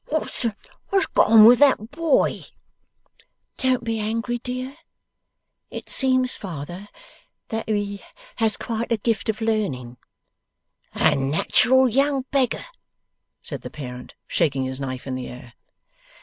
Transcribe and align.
What's 0.07 0.47
gone 1.13 1.45
with 1.45 1.59
that 1.59 1.91
boy?' 1.91 2.41
'Don't 3.57 3.83
be 3.83 3.99
angry, 3.99 4.39
dear. 4.39 4.75
It 5.69 5.91
seems, 5.91 6.35
father, 6.35 6.87
that 7.49 7.69
he 7.69 8.01
has 8.37 8.57
quite 8.57 8.91
a 8.91 8.97
gift 8.97 9.29
of 9.29 9.41
learning.' 9.41 9.97
'Unnat'ral 10.95 11.87
young 11.87 12.23
beggar!' 12.31 12.65
said 13.43 13.61
the 13.61 13.69
parent, 13.69 14.15
shaking 14.25 14.63
his 14.63 14.79
knife 14.79 15.05
in 15.05 15.13
the 15.13 15.27
air. 15.27 15.53